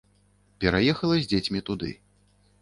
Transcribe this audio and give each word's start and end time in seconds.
Пераехала 0.63 1.19
з 1.19 1.29
дзецьмі 1.35 1.63
туды. 1.69 1.93